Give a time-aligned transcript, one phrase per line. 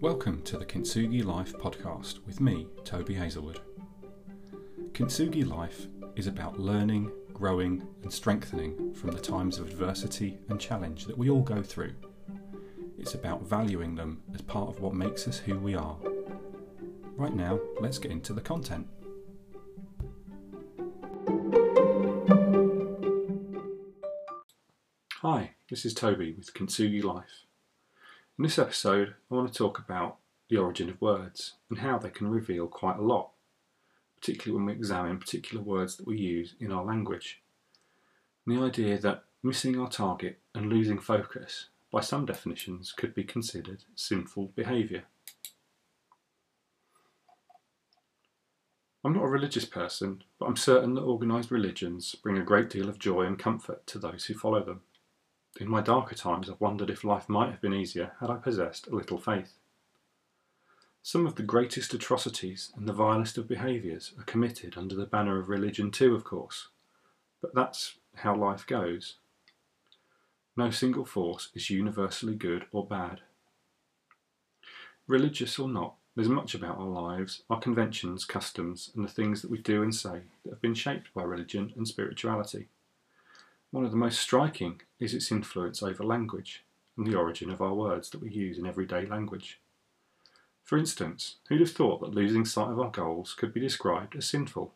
[0.00, 3.60] Welcome to the Kintsugi Life podcast with me, Toby Hazelwood.
[4.92, 11.04] Kintsugi Life is about learning, growing, and strengthening from the times of adversity and challenge
[11.04, 11.92] that we all go through.
[12.96, 15.98] It's about valuing them as part of what makes us who we are.
[17.14, 18.86] Right now, let's get into the content.
[25.20, 27.44] Hi, this is Toby with Kintsugi Life.
[28.40, 30.16] In this episode, I want to talk about
[30.48, 33.32] the origin of words and how they can reveal quite a lot,
[34.18, 37.42] particularly when we examine particular words that we use in our language.
[38.46, 43.24] And the idea that missing our target and losing focus, by some definitions, could be
[43.24, 45.02] considered sinful behaviour.
[49.04, 52.88] I'm not a religious person, but I'm certain that organised religions bring a great deal
[52.88, 54.80] of joy and comfort to those who follow them.
[55.58, 58.86] In my darker times, I've wondered if life might have been easier had I possessed
[58.86, 59.54] a little faith.
[61.02, 65.38] Some of the greatest atrocities and the vilest of behaviours are committed under the banner
[65.38, 66.68] of religion, too, of course,
[67.40, 69.16] but that's how life goes.
[70.56, 73.22] No single force is universally good or bad.
[75.06, 79.50] Religious or not, there's much about our lives, our conventions, customs, and the things that
[79.50, 82.68] we do and say that have been shaped by religion and spirituality.
[83.72, 86.64] One of the most striking is its influence over language
[86.96, 89.60] and the origin of our words that we use in everyday language.
[90.64, 94.26] For instance, who'd have thought that losing sight of our goals could be described as
[94.26, 94.74] sinful?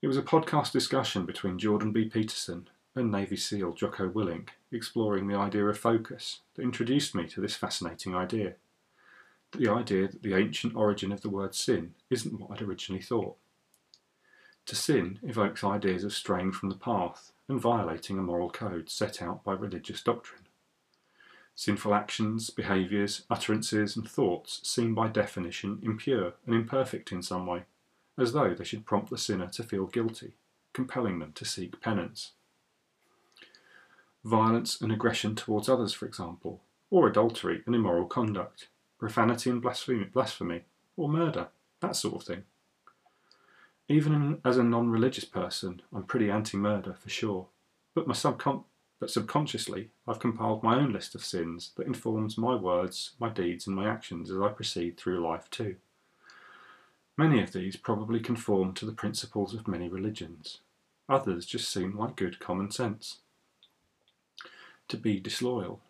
[0.00, 2.06] It was a podcast discussion between Jordan B.
[2.06, 7.40] Peterson and Navy SEAL Jocko Willink exploring the idea of focus that introduced me to
[7.40, 8.54] this fascinating idea.
[9.52, 13.36] The idea that the ancient origin of the word sin isn't what I'd originally thought.
[14.72, 19.20] To sin evokes ideas of straying from the path and violating a moral code set
[19.20, 20.46] out by religious doctrine.
[21.54, 27.64] Sinful actions, behaviours, utterances, and thoughts seem by definition impure and imperfect in some way,
[28.16, 30.36] as though they should prompt the sinner to feel guilty,
[30.72, 32.32] compelling them to seek penance.
[34.24, 38.68] Violence and aggression towards others, for example, or adultery and immoral conduct,
[38.98, 40.62] profanity and blasphemy,
[40.96, 41.48] or murder,
[41.80, 42.44] that sort of thing.
[43.92, 47.48] Even as a non religious person, I'm pretty anti murder for sure.
[47.94, 48.64] But, my subcon-
[48.98, 53.66] but subconsciously, I've compiled my own list of sins that informs my words, my deeds,
[53.66, 55.76] and my actions as I proceed through life too.
[57.18, 60.60] Many of these probably conform to the principles of many religions.
[61.06, 63.18] Others just seem like good common sense.
[64.88, 65.82] To be disloyal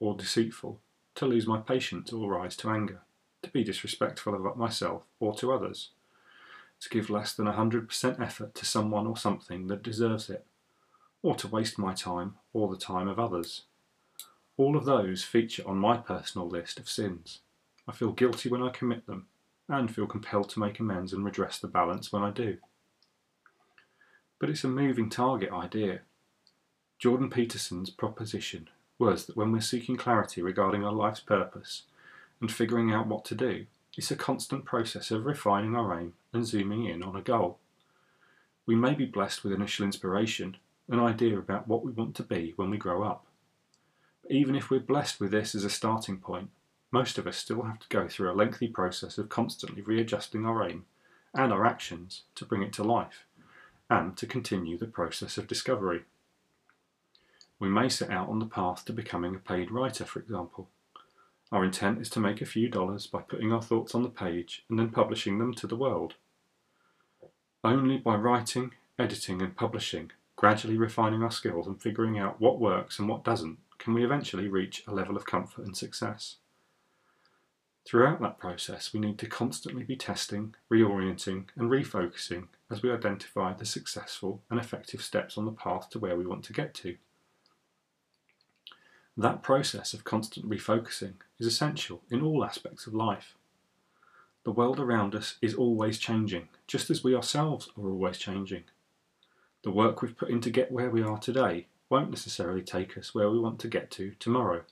[0.00, 0.80] or deceitful,
[1.16, 3.02] to lose my patience or rise to anger,
[3.42, 5.90] to be disrespectful of myself or to others
[6.82, 10.44] to give less than 100% effort to someone or something that deserves it,
[11.22, 13.62] or to waste my time or the time of others.
[14.56, 17.38] All of those feature on my personal list of sins.
[17.88, 19.26] I feel guilty when I commit them,
[19.68, 22.58] and feel compelled to make amends and redress the balance when I do.
[24.40, 26.00] But it's a moving target idea.
[26.98, 31.84] Jordan Peterson's proposition was that when we're seeking clarity regarding our life's purpose
[32.40, 33.66] and figuring out what to do,
[33.96, 37.58] it's a constant process of refining our aim and zooming in on a goal.
[38.64, 40.56] We may be blessed with initial inspiration,
[40.88, 43.26] an idea about what we want to be when we grow up.
[44.22, 46.50] But even if we're blessed with this as a starting point,
[46.90, 50.68] most of us still have to go through a lengthy process of constantly readjusting our
[50.68, 50.84] aim
[51.34, 53.24] and our actions to bring it to life,
[53.88, 56.02] and to continue the process of discovery.
[57.58, 60.68] We may set out on the path to becoming a paid writer, for example.
[61.52, 64.64] Our intent is to make a few dollars by putting our thoughts on the page
[64.70, 66.14] and then publishing them to the world.
[67.62, 72.98] Only by writing, editing, and publishing, gradually refining our skills and figuring out what works
[72.98, 76.36] and what doesn't, can we eventually reach a level of comfort and success.
[77.84, 83.52] Throughout that process, we need to constantly be testing, reorienting, and refocusing as we identify
[83.52, 86.96] the successful and effective steps on the path to where we want to get to.
[89.16, 93.34] That process of constant refocusing is essential in all aspects of life.
[94.44, 98.64] The world around us is always changing, just as we ourselves are always changing.
[99.64, 103.14] The work we've put in to get where we are today won't necessarily take us
[103.14, 104.62] where we want to get to tomorrow.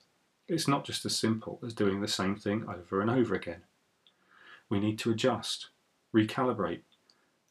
[0.49, 3.63] It's not just as simple as doing the same thing over and over again.
[4.71, 5.69] We need to adjust,
[6.15, 6.81] recalibrate,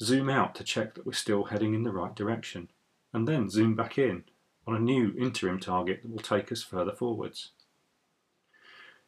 [0.01, 2.69] zoom out to check that we're still heading in the right direction,
[3.13, 4.23] and then zoom back in
[4.69, 7.49] on a new interim target that will take us further forwards.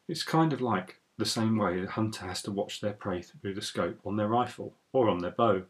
[0.08, 3.54] It's kind of like the same way a hunter has to watch their prey through
[3.54, 5.62] the scope on their rifle or on their bow.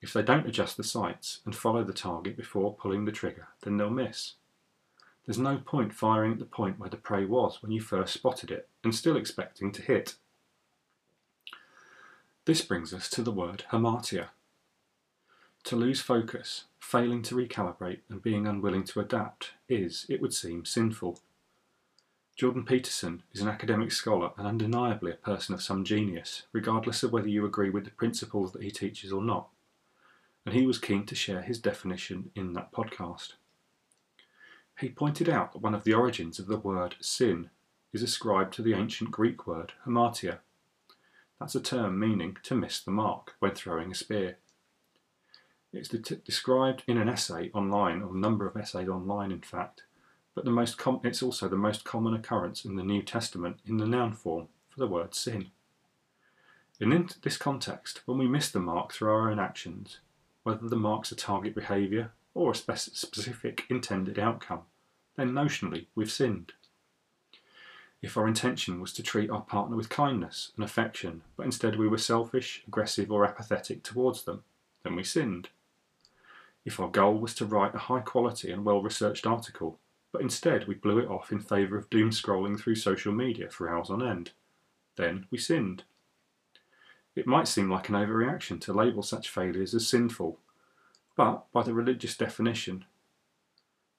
[0.00, 3.76] If they don't adjust the sights and follow the target before pulling the trigger, then
[3.76, 4.34] they'll miss.
[5.26, 8.52] There's no point firing at the point where the prey was when you first spotted
[8.52, 10.14] it and still expecting to hit.
[12.44, 14.28] This brings us to the word hamartia.
[15.64, 20.64] To lose focus, failing to recalibrate, and being unwilling to adapt is, it would seem,
[20.64, 21.20] sinful.
[22.36, 27.12] Jordan Peterson is an academic scholar and undeniably a person of some genius, regardless of
[27.12, 29.48] whether you agree with the principles that he teaches or not.
[30.46, 33.32] And he was keen to share his definition in that podcast.
[34.78, 37.50] He pointed out that one of the origins of the word sin
[37.92, 40.38] is ascribed to the ancient Greek word hamartia.
[41.40, 44.38] That's a term meaning to miss the mark when throwing a spear.
[45.72, 49.82] It's de- described in an essay online, or a number of essays online, in fact,
[50.34, 53.86] but the most it's also the most common occurrence in the New Testament in the
[53.86, 55.50] noun form for the word sin.
[56.80, 59.98] In this context, when we miss the mark through our own actions,
[60.44, 64.62] whether the mark's a target behaviour or a specific intended outcome,
[65.16, 66.52] then notionally we've sinned.
[68.00, 71.88] If our intention was to treat our partner with kindness and affection, but instead we
[71.88, 74.44] were selfish, aggressive, or apathetic towards them,
[74.84, 75.48] then we sinned.
[76.64, 79.78] If our goal was to write a high quality and well researched article,
[80.12, 83.68] but instead we blew it off in favour of doom scrolling through social media for
[83.68, 84.32] hours on end,
[84.96, 85.84] then we sinned.
[87.14, 90.38] It might seem like an overreaction to label such failures as sinful,
[91.16, 92.84] but by the religious definition,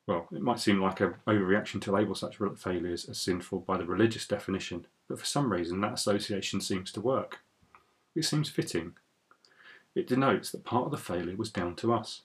[0.09, 3.85] well, it might seem like an overreaction to label such failures as sinful by the
[3.85, 7.41] religious definition, but for some reason that association seems to work.
[8.15, 8.93] It seems fitting.
[9.93, 12.23] It denotes that part of the failure was down to us.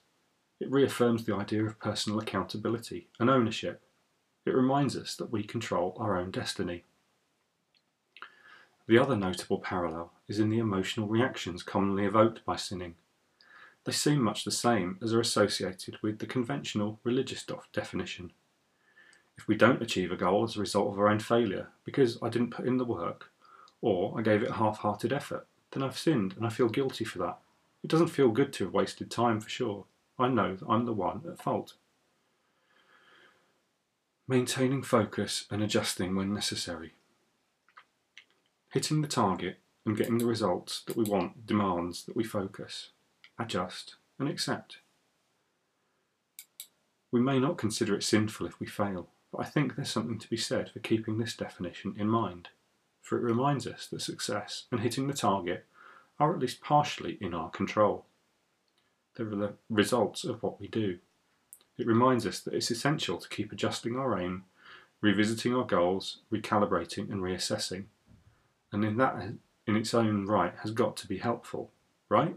[0.59, 3.81] It reaffirms the idea of personal accountability and ownership.
[4.45, 6.83] It reminds us that we control our own destiny.
[8.87, 12.95] The other notable parallel is in the emotional reactions commonly evoked by sinning.
[13.83, 18.31] They seem much the same as are associated with the conventional religious definition.
[19.37, 22.29] If we don't achieve a goal as a result of our own failure because I
[22.29, 23.31] didn't put in the work
[23.81, 27.03] or I gave it a half hearted effort, then I've sinned and I feel guilty
[27.03, 27.39] for that.
[27.83, 29.85] It doesn't feel good to have wasted time for sure.
[30.17, 31.73] I know that I'm the one at fault.
[34.27, 36.93] Maintaining focus and adjusting when necessary.
[38.71, 42.89] Hitting the target and getting the results that we want demands that we focus,
[43.37, 44.77] adjust, and accept.
[47.11, 50.29] We may not consider it sinful if we fail, but I think there's something to
[50.29, 52.49] be said for keeping this definition in mind,
[53.01, 55.65] for it reminds us that success and hitting the target
[56.19, 58.05] are at least partially in our control.
[59.15, 60.99] The results of what we do.
[61.77, 64.43] It reminds us that it's essential to keep adjusting our aim,
[65.01, 67.85] revisiting our goals, recalibrating and reassessing.
[68.71, 69.15] And in that
[69.67, 71.71] in its own right has got to be helpful,
[72.09, 72.35] right?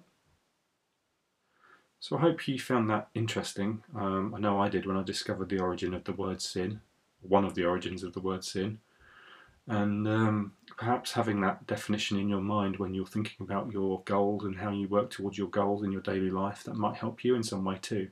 [2.01, 3.83] So I hope you found that interesting.
[3.95, 6.81] Um, I know I did when I discovered the origin of the word sin,
[7.21, 8.79] one of the origins of the word sin.
[9.67, 14.45] And um, perhaps having that definition in your mind when you're thinking about your goals
[14.45, 17.35] and how you work towards your goals in your daily life, that might help you
[17.35, 18.09] in some way too.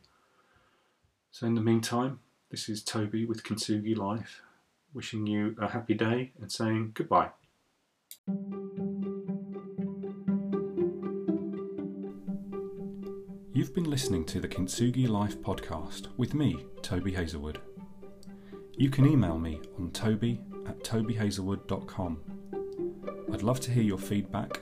[1.31, 2.19] So, in the meantime,
[2.51, 4.43] this is Toby with Kintsugi Life,
[4.93, 7.31] wishing you a happy day and saying goodbye.
[13.53, 17.61] You've been listening to the Kintsugi Life podcast with me, Toby Hazelwood.
[18.77, 22.36] You can email me on toby at tobyhazelwood.com.
[23.33, 24.61] I'd love to hear your feedback.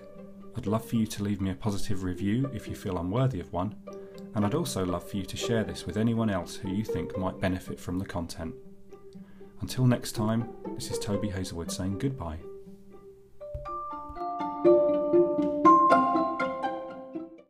[0.56, 3.40] I'd love for you to leave me a positive review if you feel I'm worthy
[3.40, 3.75] of one,
[4.35, 7.16] and I'd also love for you to share this with anyone else who you think
[7.18, 8.54] might benefit from the content.
[9.61, 12.38] Until next time, this is Toby Hazelwood saying goodbye.